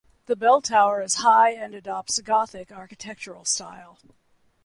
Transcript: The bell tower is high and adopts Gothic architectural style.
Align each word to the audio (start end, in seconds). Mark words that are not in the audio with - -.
The 0.25 0.35
bell 0.35 0.63
tower 0.63 1.03
is 1.03 1.13
high 1.21 1.51
and 1.51 1.75
adopts 1.75 2.19
Gothic 2.21 2.71
architectural 2.71 3.45
style. 3.45 3.99